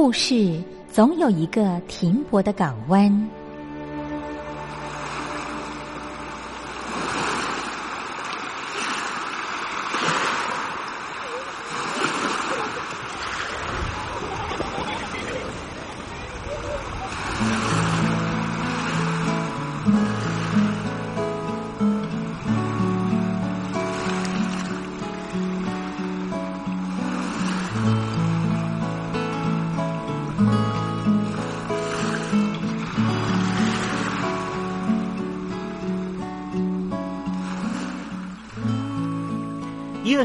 [0.00, 3.28] 故事总有一个停泊的港湾。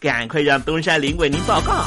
[0.00, 1.84] 赶快让东山林为您报告。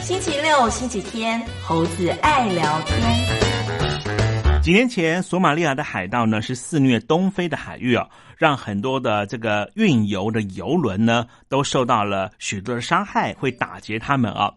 [0.00, 4.62] 星期六、星期天，猴子爱聊天。
[4.62, 8.08] 几年前，索马利亚的海盗呢是肆虐东非的海域哦，
[8.38, 14.50] 让很多的这个运油的油轮呢都受到了许多的伤害，会打劫他们啊。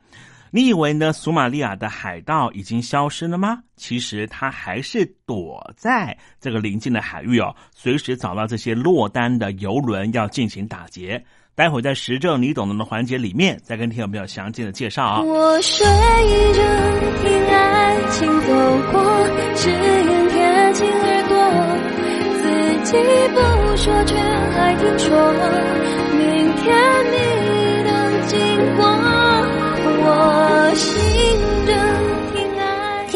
[0.55, 1.11] 你以为呢？
[1.11, 3.59] 索马利亚的海盗已经消失了吗？
[3.75, 11.21] 其实他还是躲在这个临近的海域哦，随时找到这些落单的游轮要进行打劫。
[11.55, 15.21] 待会在时政你懂得的环节里面，再跟听友朋友详尽的介绍啊。
[15.23, 16.61] 我睡着
[17.21, 18.53] 听爱情走
[18.93, 19.27] 过，
[19.57, 21.35] 只愿贴近耳朵，
[22.39, 22.43] 自
[22.85, 22.95] 己
[23.33, 24.15] 不说却
[24.55, 25.33] 还听说，
[26.15, 26.63] 明天
[27.11, 27.17] 你
[27.83, 28.37] 能经
[28.77, 29.04] 过。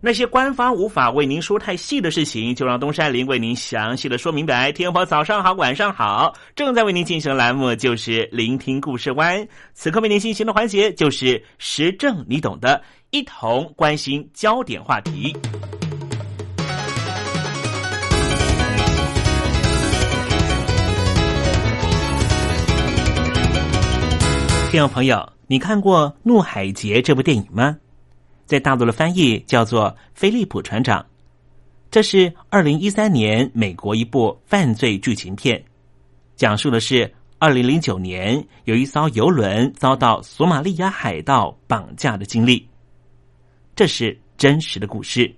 [0.00, 4.70] 那些官方无法为您说太细的事情，就让东山林为您详细的说明白。
[4.70, 9.44] 天婆早上好，晚上好，正在为您进行的栏目就是聆听故事湾。
[9.74, 15.36] 此刻为您进行的环节就是时政，你懂的，一同关心焦点话题。
[24.70, 27.78] 听众朋友，你看过《怒海劫》这部电影吗？
[28.48, 31.00] 在大陆的翻译叫做《菲利普船长》，
[31.90, 35.62] 这是二零一三年美国一部犯罪剧情片，
[36.34, 42.66] 讲述的是二零零九年有一艘游轮遭到索马利亚海盗绑架的经历。
[43.76, 45.30] 这是真实的故事。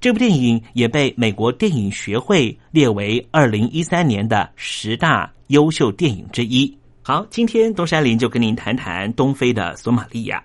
[0.00, 6.78] 这部电影也被美国电影学会列为二零一三年的十大优秀电影之一。
[7.02, 10.40] 好，今天东山林就跟您谈谈东非的索马利亚。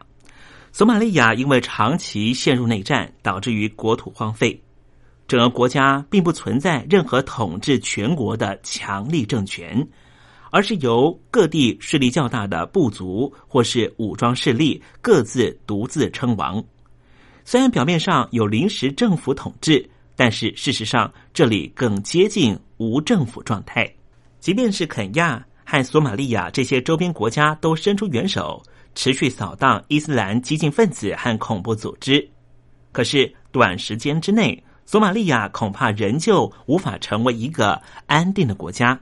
[0.76, 4.62] 索马利亚因为长期陷入内战，导致于国土荒废，
[5.26, 9.88] 整个国家并不存在任何统治全国的强力政权，
[10.52, 16.62] 而是由各地势力较大的部族或是武装势力各自独自称王。
[17.46, 23.90] 虽然表面上有临时政府统治，但是事实上这里更接近无政府状态。
[24.42, 28.62] 即便是肯亚和索马利亚这些周边国家都伸出援手。
[28.96, 32.28] 持续扫荡伊斯兰激进分子和恐怖组织，
[32.92, 39.00] 可是短时间之内，索马利亚恐怕仍旧无法成为一个安定的国家。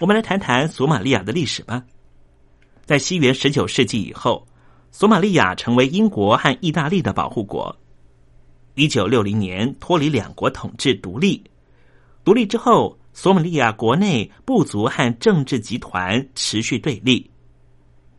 [0.00, 1.82] 我们来谈谈索马利亚的历史吧。
[2.84, 4.46] 在西元十九世纪以后，
[4.90, 7.74] 索马利亚成为英国和意大利的保护国。
[8.74, 11.42] 一九六零年脱离两国统治独立，
[12.24, 17.30] 独立之后，索马利亚国内部族和政治集团持续对立。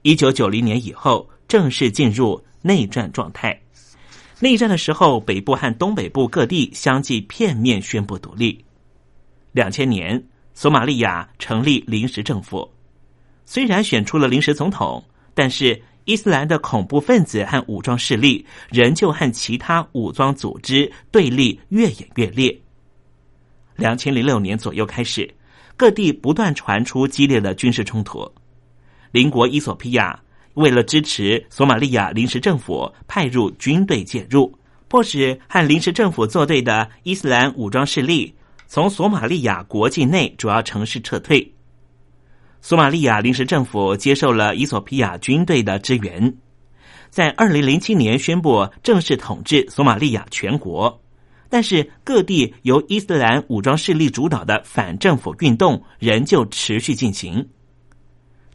[0.03, 3.57] 一九九零年以后，正式进入内战状态。
[4.41, 8.63] 内战的时候，北部和东北部各地相继片面宣布独立。
[9.53, 10.21] 两千年，
[10.53, 12.69] 索马利亚成立临时政府，
[13.45, 15.01] 虽然选出了临时总统，
[15.33, 22.53] 但是伊斯兰的恐怖分子和武装势力仍旧和其他武装组织对立越演越烈。
[23.77, 25.33] 两千零六年左右开始，
[25.77, 28.29] 各地不断传出激烈的军事冲突。
[29.13, 30.19] 邻国伊索比亚
[30.55, 34.51] 为了支持索马利亚临时政府，派入军队介入，
[34.87, 38.33] 迫使和临时政府作对的伊斯兰武装势力
[38.65, 41.53] 从索马利亚国境内主要城市撤退。
[42.59, 46.35] 索马利亚临时政府接受了伊索比亚军队的支援，
[47.11, 50.99] 在二零零七年宣布正式统治索马利亚全国，
[51.49, 57.47] 但是各地由伊斯兰武装势力主导的反政府运动仍旧持续进行。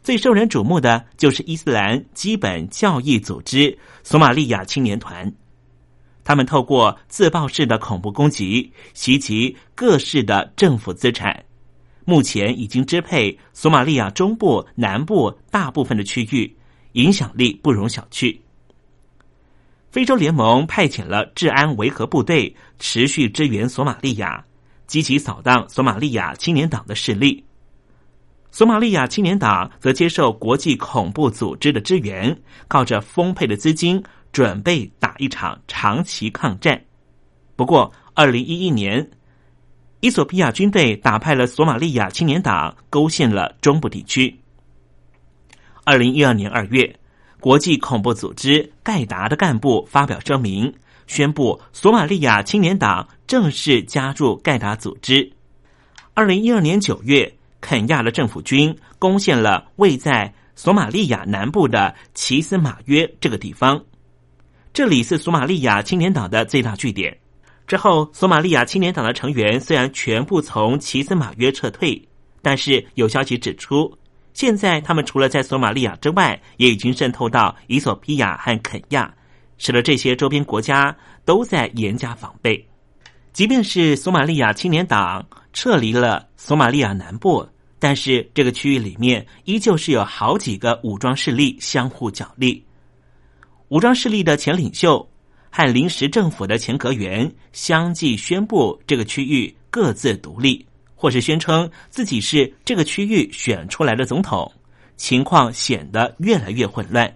[0.09, 5.31] 最受人瞩目的就是伊斯兰基本教义组织索马利亚青年团，
[6.23, 11.45] 他们透过自爆式的恐怖攻击袭击各市的政府资产，
[12.05, 16.57] 目前已经支配索马利亚中部、南部大部分的区域，
[16.93, 18.35] 影响力不容小觑。
[19.91, 24.43] 非洲联盟派遣了治安维和部队，持续支援索马利亚，
[24.87, 27.45] 积极扫荡索马利亚青年党的势力。
[28.51, 32.35] 索马利亚青年党则接受国际恐怖组织的支援，
[32.67, 36.81] 靠着丰沛的资金，准备打一场长期抗战。
[37.55, 39.07] 不过，二零一一年，
[39.99, 44.35] 伊索比亚军队打败了索马利亚青年党，勾陷了中部地区。
[45.83, 46.99] 二零一二年二月，
[47.39, 50.73] 国际恐怖组织盖达的干部发表声明，
[51.05, 55.31] 宣布索马利亚青年党正式加入盖达组织。
[56.15, 57.31] 二零一二年九月。
[57.61, 63.81] 肯亚的政府军攻陷了位在索马利亚南部的奇斯马约这个地方，
[64.73, 67.17] 这里是索马利亚青年党的最大据点。
[67.67, 72.01] 之后，索马利亚青年党的成员虽然全部从奇斯马约撤退，
[72.41, 73.95] 但是有消息指出，
[74.33, 79.13] 现在他们除了在索马利亚之外，也已经渗透到伊索比亚和肯亚，
[79.57, 82.68] 使得这些周边国家都在严加防备。
[83.39, 87.47] 即便是索马利亚青年党撤离了索马利亚南部，
[87.79, 92.61] 但是这个区域里面依旧是有好几个武装势力相互角力。
[93.69, 95.09] 武装势力的前领袖
[95.49, 104.51] 和临时政府的前阁员相继宣布这个区域各自独立，或是宣称自己是这个区域选出来的总统，
[104.97, 107.09] 情况显得越来越混乱。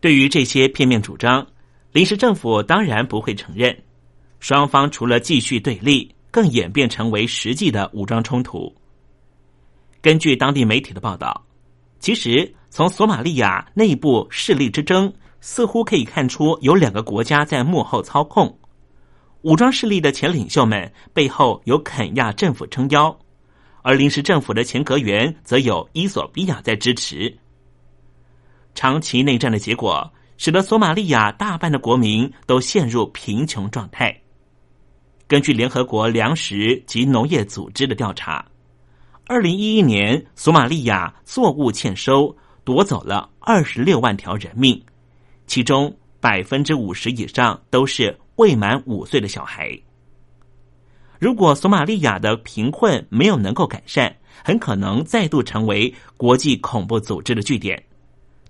[0.00, 1.44] 对于这些片面主张，
[1.90, 3.76] 临时政府当然不会承认。
[4.40, 8.74] 双方除了继续对立，更演变成为实际的武装冲突。
[10.00, 11.44] 根据当地媒体的报道，
[11.98, 18.58] 其实从索马利亚内部势力之争，似乎可以看出有两个国家在幕后操控。
[19.42, 23.16] 武装势力的前领袖们背后有肯亚政府撑腰，
[23.82, 27.36] 而临时政府的前阁员则有伊索比亚在支持。
[28.74, 34.20] 长期内战的结果，使得索马利亚大半的国民都陷入贫穷状态。
[35.28, 38.46] 根据联合国粮食及农业组织的调查，
[39.26, 44.80] 二零一一年索马利亚作物欠收，夺走了二十六万条人命，
[45.48, 49.76] 其中百分之五十以上都是未满五岁的小孩。
[51.18, 54.14] 如果索马利亚的贫困没有能够改善，
[54.44, 57.82] 很可能再度成为国际恐怖组织的据点。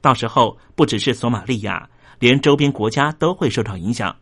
[0.02, 4.14] 到时候，不只是索马利亚，连周边国家都会受到影响。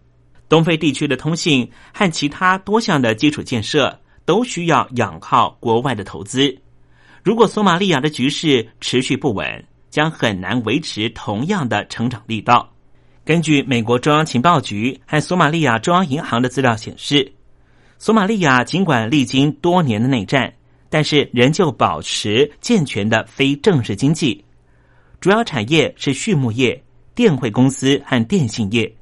[0.49, 6.57] 东非地区的通信和其他多项的基础建设都需要仰靠国外的投资。
[7.23, 12.71] 如果索马利亚的局势持续不稳，将很难维持同样的成长力道。
[13.25, 17.33] 根据美国中央情报局和索马利亚中央银行的资料显示，
[17.99, 20.53] 索马利亚尽管历经多年的内战，
[20.91, 24.45] 但是仍旧保持健全的非正式经济，
[25.21, 26.85] 主要产业是畜牧业、
[27.15, 28.95] 电汇公司和电信业。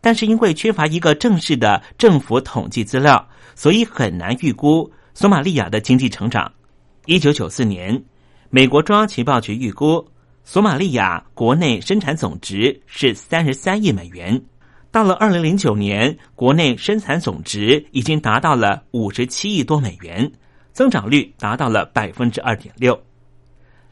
[0.00, 6.52] 但是因为缺乏一个正式的政府统计资料，所以很难预估索马利亚的经济成长。
[7.06, 8.02] 一九九四年，
[8.50, 10.06] 美国中央情报局预估。
[10.44, 14.42] 索马利亚国内生产总值是三十三亿美元，
[14.90, 20.32] 到了二零零九年，国内生产总值已经达到了五十七亿多美元，
[20.72, 22.98] 增长率达到了百分之二点六。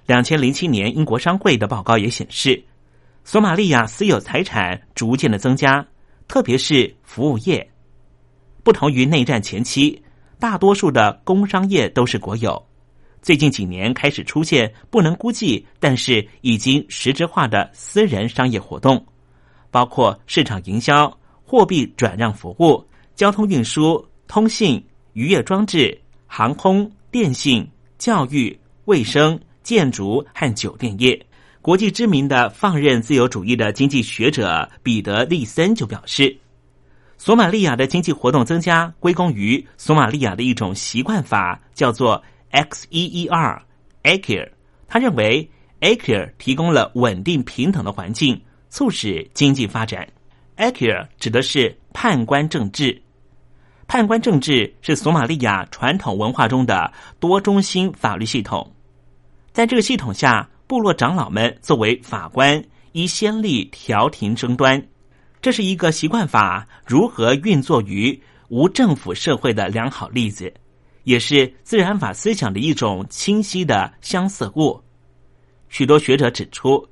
[0.06, 2.64] 两千零七年，英国商会的报告也显示，
[3.22, 5.86] 索马利亚私有财产逐渐的增加，
[6.28, 7.66] 特别是服务业。
[8.62, 10.02] 不同于内战前期，
[10.38, 12.60] 大多数的工商业都是国有。
[13.22, 19.04] 最近几年开始出现不能估计，但是已经实质化的私人商业活动，
[19.70, 21.12] 包括市场营销、
[21.44, 22.84] 货币转让服务、
[23.16, 27.68] 交通运输、通信、渔业装置、航空、电信、
[27.98, 31.25] 教育、卫生、建筑和酒店业。
[31.66, 36.38] 国际知名的放任自由主义的经济学者彼得利森就表示，
[37.18, 42.22] 索马利亚的经济活动增加归功于索马利亚的一种习惯法，叫做。
[42.52, 44.48] X E E R，Akir，
[44.86, 50.06] 他认为 Akir 提供了稳定平等的环境，促使经济发展。
[50.56, 53.02] Akir 指的是判官政治，
[53.88, 58.72] 判官政治是索马利亚传统文化中的多中心法律系统。
[59.52, 64.82] 在这个系统下，部落长老们作为法官，依先例调停争端。
[65.40, 70.52] 这是一个习惯法如何运作于无政府社会的良好例子。
[71.04, 74.82] 也是自然法思想的一种清晰的相似物。
[75.68, 76.84] 许多学者指出，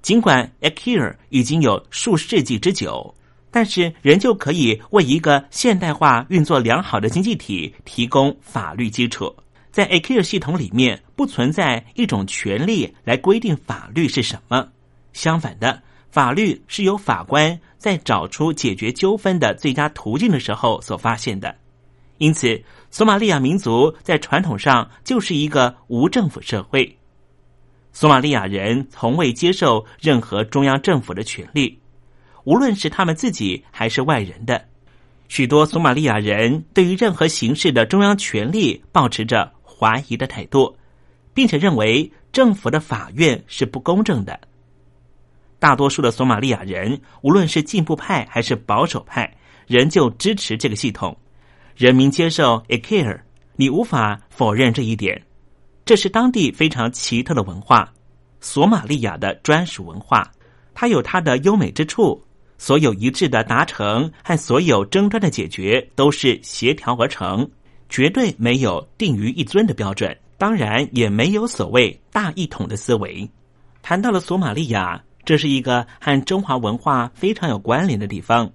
[0.00, 3.14] 尽管 Akir 已经有数世纪之久，
[3.50, 9.36] 但是仍旧可以为一个现代化、运作良好的经济体提供法律基础。
[9.78, 14.70] 在 AKI 系统里面，不存在一种权利来规定法律是什么。
[15.12, 15.80] 相反的，
[16.10, 21.54] 法律是由法官在找出解决纠纷的最佳途径的时候所发现的。
[22.16, 22.60] 因此。
[22.90, 26.98] 索马利亚民族在传统上就是一个无政府社会。
[27.92, 31.78] 索马利亚人从未接受任何中央政府的权利，
[32.42, 34.64] 无论是他们自己还是外人的。
[35.28, 40.76] 许多索马利亚人对于任何形式的中央权力保持着怀疑的态度，
[41.32, 44.40] 并且认为政府的法院是不公正的。
[45.58, 49.32] 大多数的索马利亚人，无论是进步派还是保守派，
[49.66, 51.16] 仍旧支持这个系统。
[51.76, 53.20] 人民接受 Akir，
[53.56, 55.22] 你无法否认这一点。
[55.84, 57.92] 这是当地非常奇特的文化，
[58.40, 60.30] 索马利亚的专属文化。
[60.74, 62.22] 它有它的优美之处。
[62.60, 67.48] 所有一致的达成和所有争端的解决都是协调而成，
[67.88, 70.16] 绝对没有定于一尊的标准。
[70.36, 73.28] 当然，也没有所谓大一统的思维。
[73.82, 78.50] 谈到了索马利亚，这是一个和中华文化非常有关联的地方。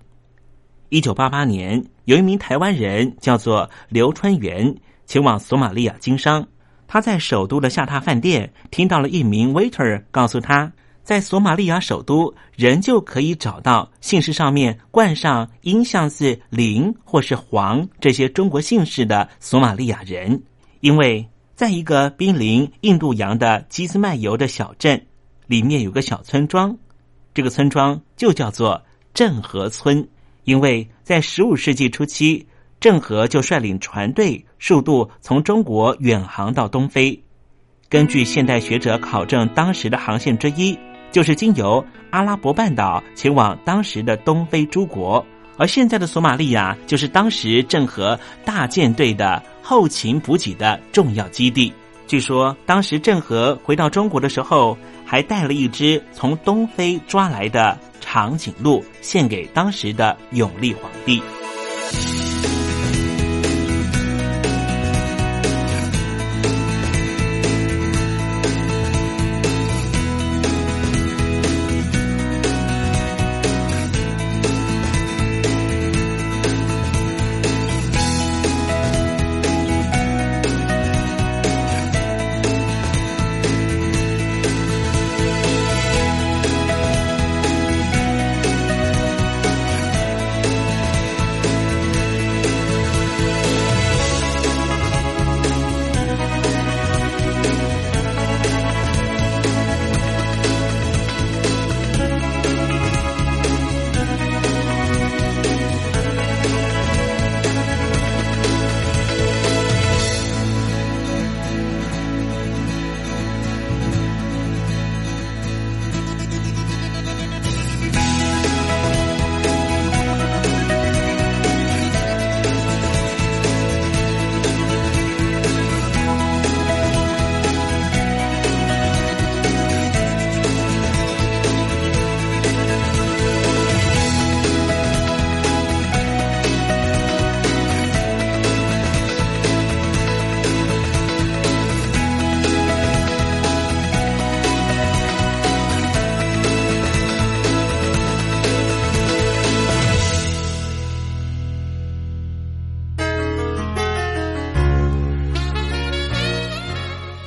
[0.89, 6.47] 一九八八年，有一名台湾人叫做刘川元，前往索马利亚经商。
[6.87, 10.71] 他在首都的下榻饭店听到了一名 waiter 告诉他，
[11.03, 20.41] 在索马利亚首都仍旧可以找到姓氏上面冠上音像字林或是黄这些中国姓氏的索马利亚人，
[20.79, 25.05] 因为在一个濒临印度洋的基斯麦尤的小镇
[25.45, 26.77] 里面有个小村庄，
[27.33, 28.81] 这个村庄就叫做
[29.13, 30.07] 郑和村。
[30.45, 32.47] 因为在十五世纪初期，
[32.79, 37.23] 郑和就率领船队数度从中国远航到东非。
[37.87, 40.77] 根据现代学者考证，当时的航线之一
[41.13, 51.71] 就是经由阿拉伯半岛前往当时的东非诸国，而现在的索马利亚就是当时郑和大舰队的后勤补给的重要基地。
[52.05, 57.79] 据说，当时郑和回到中国的时候，还带了一只从东非抓来的。
[58.05, 61.23] 长颈鹿献给当时的永历皇帝。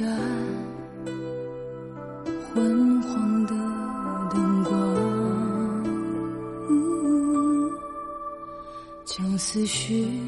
[0.00, 0.06] 但
[2.54, 3.52] 昏黄的
[4.30, 4.72] 灯光
[9.04, 10.27] 将思绪。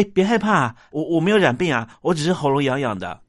[0.00, 3.20] 哎，别害怕，我我没有染病啊，我只是喉咙痒痒的。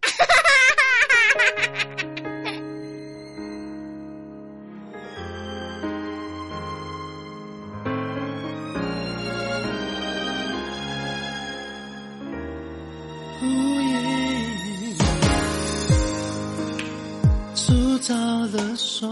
[13.42, 13.46] 无
[13.82, 14.96] 意
[17.54, 19.10] 铸造了手。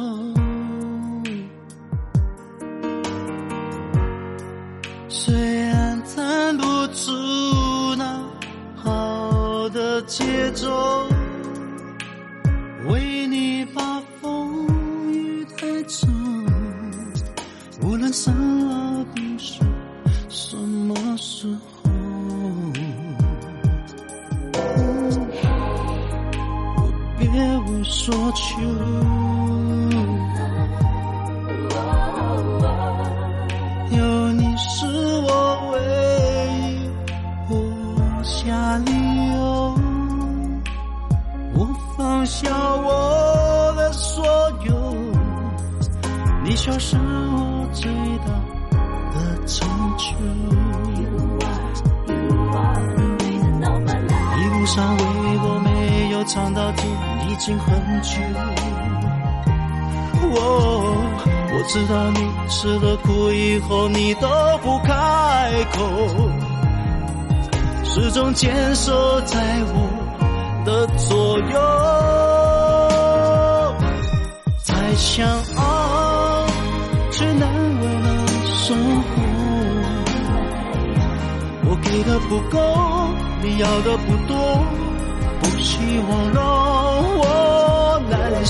[10.20, 11.08] 节奏，
[12.90, 14.68] 为你把风
[15.14, 16.08] 雨带走，
[17.82, 18.59] 无论生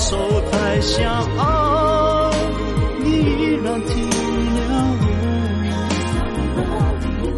[0.00, 0.16] 手。
[0.50, 0.98] 太小，
[2.98, 3.92] 你依然体
[4.56, 4.58] 谅
[5.02, 5.04] 我。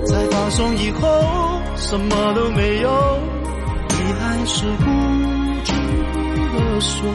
[0.07, 1.03] 在放松以后，
[1.77, 2.89] 什么都没有，
[3.89, 4.85] 你还是固
[5.65, 5.73] 执
[6.53, 7.11] 的说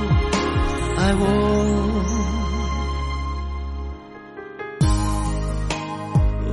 [0.97, 1.23] 爱我。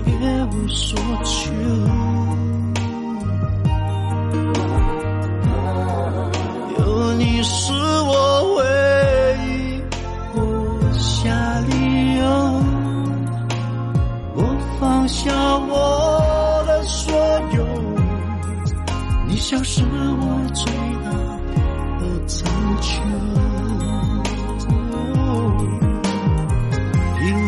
[0.05, 0.11] 别
[0.53, 1.53] 无所求。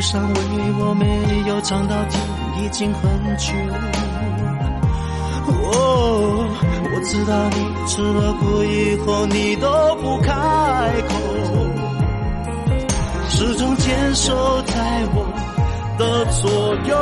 [0.07, 0.39] 上为
[0.79, 1.05] 我没
[1.49, 2.23] 有唱到甜
[2.63, 3.03] 已经很
[3.37, 3.53] 久。
[5.49, 6.47] 哦，
[6.93, 9.67] 我知道你吃了苦以后你都
[9.97, 10.33] 不开
[11.09, 11.11] 口，
[13.31, 15.27] 始终坚守在我
[15.99, 16.49] 的左
[16.87, 16.97] 右。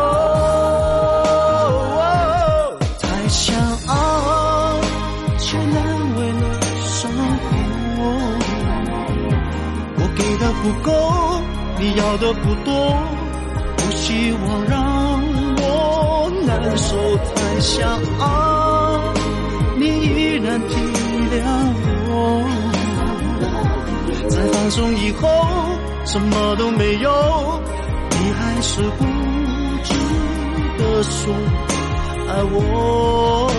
[3.02, 3.54] 太想
[3.86, 3.92] 爱，
[5.38, 5.76] 却难
[6.16, 6.40] 为了
[6.86, 7.52] 生活。
[9.98, 10.88] 我给的不够，
[11.78, 12.72] 你要的不多，
[13.76, 14.74] 不希望让
[15.56, 16.94] 我难受。
[17.34, 18.22] 太想爱，
[19.78, 20.76] 你依然体
[21.32, 21.34] 谅
[22.10, 22.12] 我。
[24.28, 25.26] 在放松以后，
[26.04, 27.10] 什么都没有，
[28.10, 29.04] 你还是固
[29.82, 29.94] 执
[30.78, 31.32] 的说
[32.28, 33.50] 爱我。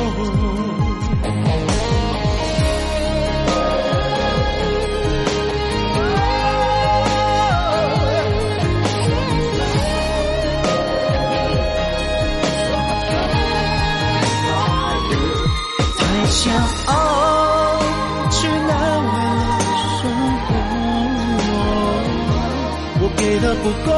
[23.66, 23.90] 不够，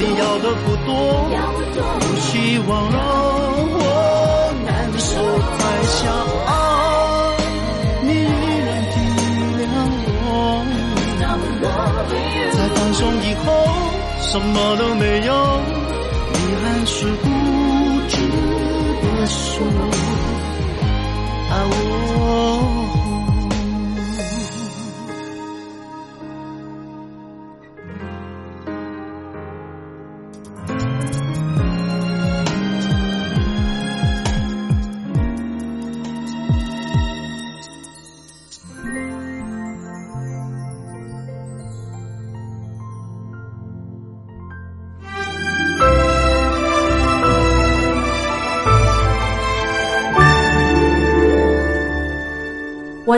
[0.00, 0.90] 你要的不多，
[2.00, 2.98] 不希望让
[3.78, 3.84] 我
[4.66, 5.14] 难受。
[5.60, 5.96] 太想
[6.50, 6.50] 爱，
[8.02, 8.18] 你依
[8.66, 8.94] 然体
[9.60, 9.62] 谅
[10.26, 10.28] 我。
[12.50, 13.46] 在放松以后，
[14.22, 15.30] 什么都没有，
[16.32, 17.24] 你还是固
[18.08, 18.12] 执
[19.02, 19.62] 的说。
[21.48, 22.89] 爱我。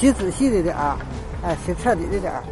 [0.00, 0.96] 写仔细的点儿，
[1.42, 2.42] 哎，洗彻底的点儿。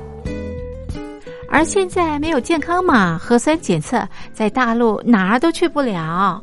[1.49, 6.43] 而现在没有健康码、核酸检测，在大陆哪儿都去不了。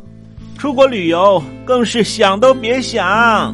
[0.58, 3.54] 出国旅游更是想都别想。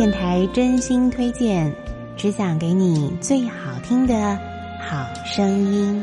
[0.00, 1.70] 电台真心推荐，
[2.16, 4.14] 只想给你最好听的
[4.80, 6.02] 好声音。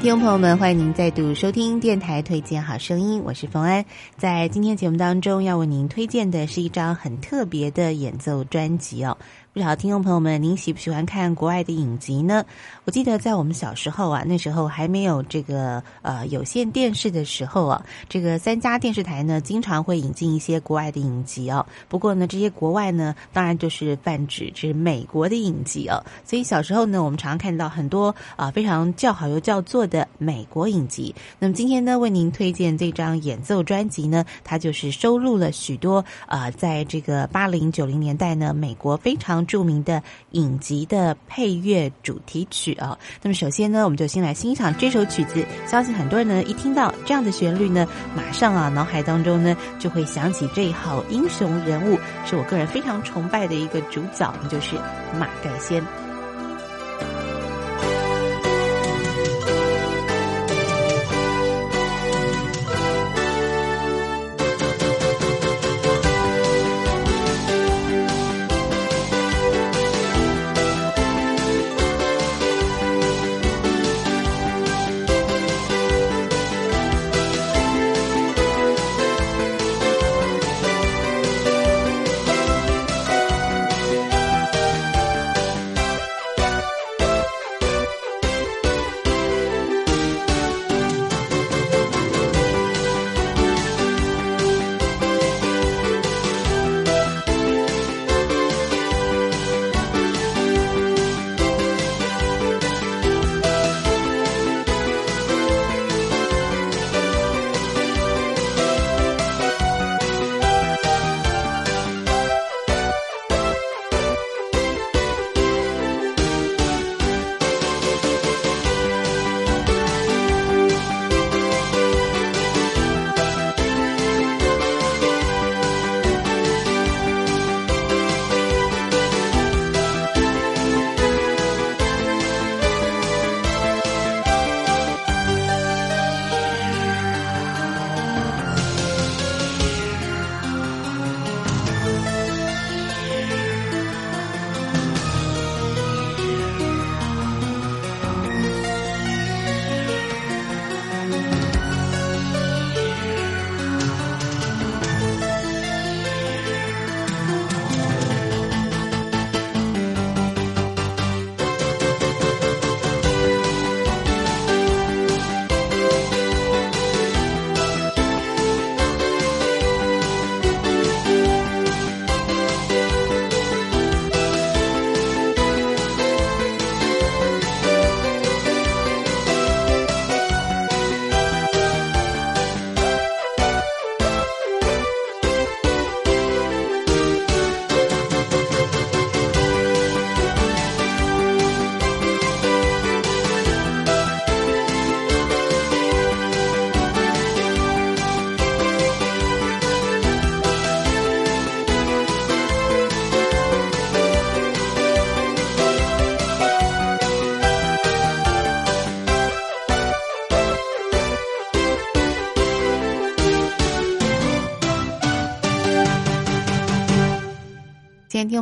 [0.00, 3.84] 听众朋友们，欢迎您再度收听电台推荐好声音，我是冯安。
[4.16, 9.18] 在今天节目当中，要为您推荐的是一张很特别的演奏专辑哦。
[9.52, 12.44] 不知道听众朋友们，您喜不喜欢看国外的影集呢？
[12.88, 21.66] 我记得在我们小时候啊，那时候还没有这个呃有线电视的时候啊，这个三家电视台呢经常会引进一些国外的影集哦。
[21.86, 26.02] 不过呢，这些国外呢，当然就是泛指是美国的影集哦。
[26.24, 31.14] 所以小时候呢，我们常常看到很多啊非常叫好又叫座的美国影集。
[31.38, 42.98] 那么今天呢，为您推荐这张演奏专辑呢，它就是收录了许多啊，在这个八零九零年代呢，美国非常著名的影集的配乐主题曲啊。
[43.22, 45.44] 那么首先呢，我们就先来欣赏这首曲子。
[45.66, 54.76] 相信很多人呢，一听到这样的旋律呢，马上啊，脑海当中呢就会想起这一号英雄人物，是我个人非常崇拜的一个主角，那就是
[55.18, 56.07] 马盖先。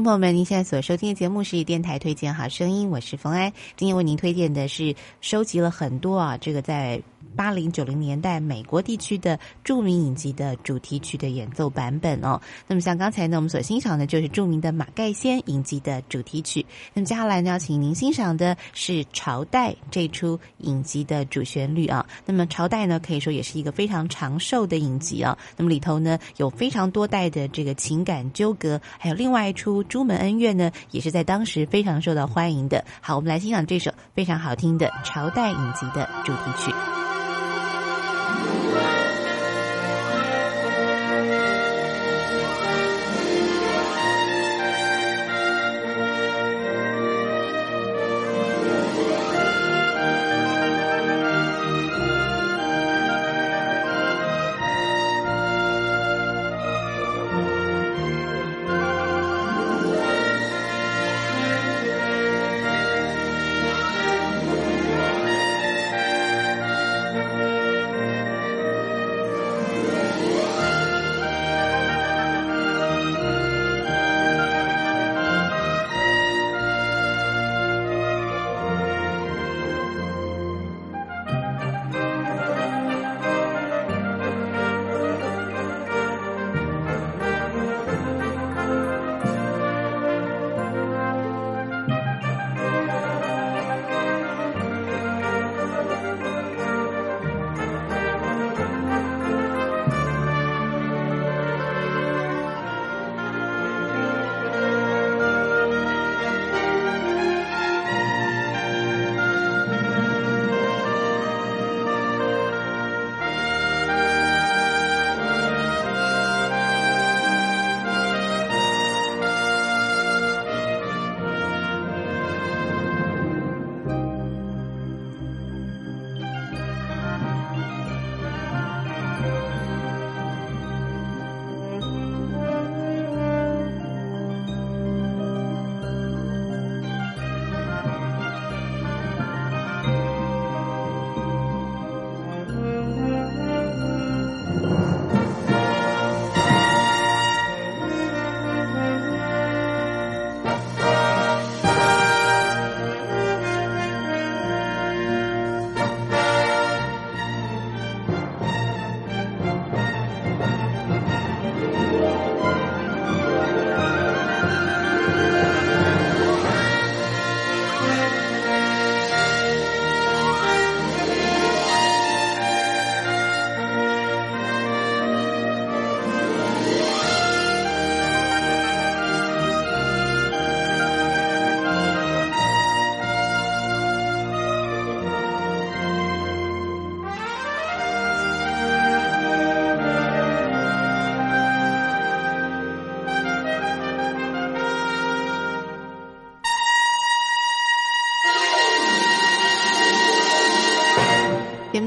[0.06, 3.52] 朋友们，您现在所收听的节目是电台推荐好声音，我是冯安。
[3.76, 7.02] 今天为您推荐的是收集了很多啊，这个在
[7.36, 12.40] 八零九零年代美国地区的著名影集的主题曲的演奏版本哦。
[12.66, 16.64] 那么像刚才呢，我们所欣赏的就是著名的马盖先影集的主题曲。
[16.94, 22.04] 那么接下来呢，要请您欣赏的是《朝代》这出影集的主旋律啊。
[22.24, 25.36] 那么《朝代》呢，可以说也是一个非常长寿的影集啊。
[25.56, 32.84] 那么里头呢，有非常多代的这个情感纠葛，还有另外一出《朱门恩怨》呢，也是在当时非常受到欢迎的。
[33.00, 37.05] 好，我们来欣赏这首非常好听的《朝代》影集的主题曲。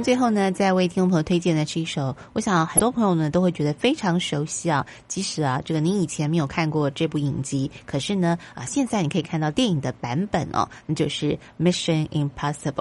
[0.10, 4.84] 最后呢，再为听众朋友推荐的是一首，我想很多朋友呢都会觉得非常熟悉啊。
[5.08, 11.28] 即使啊，这个您以前没有看过这部影集，可是呢，啊，现在你可以看到电影的版本哦，那就是
[11.60, 12.72] 《Mission Impossible》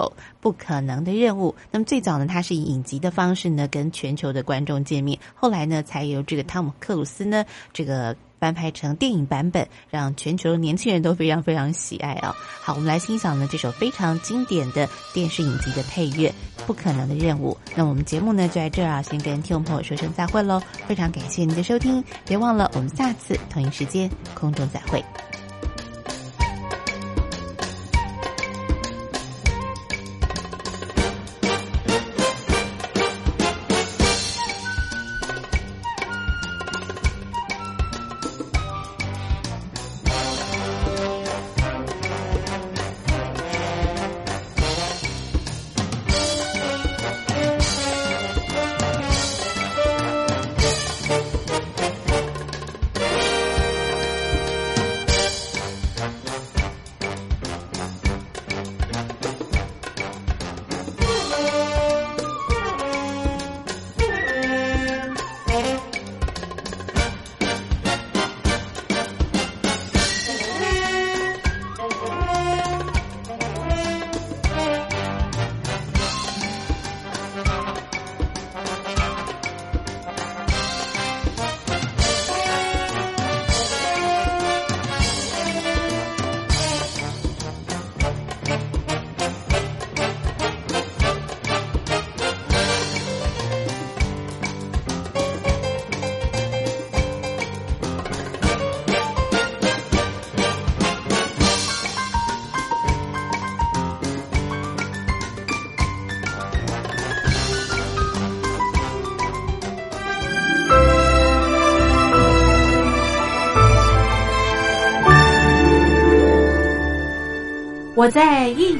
[0.41, 1.53] 不可能的任务。
[1.69, 8.15] 那么最早呢，它是以影集的方式呢跟全球的观众见面，后来呢，才由这个汤姆克鲁斯呢这个。
[8.39, 12.35] 翻拍成电影版本，让全球年轻人都非常非常喜爱啊！
[12.61, 16.29] 好，我们来欣赏呢这首非常经典的电视影集的配乐
[16.65, 17.57] 《不可能的任务》。
[17.75, 20.61] 那我们节目呢就在这儿啊，先跟听众朋友说声再会喽！
[20.87, 25.03] 非常感谢您的收听，别忘了我们下次同一时间空中再会。